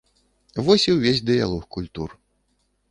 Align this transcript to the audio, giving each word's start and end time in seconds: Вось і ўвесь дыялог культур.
Вось 0.69 0.85
і 0.89 0.95
ўвесь 0.95 1.23
дыялог 1.31 1.63
культур. 1.77 2.19